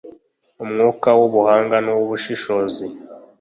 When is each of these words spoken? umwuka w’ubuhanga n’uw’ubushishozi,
umwuka 0.63 1.07
w’ubuhanga 1.19 1.75
n’uw’ubushishozi, 1.85 2.85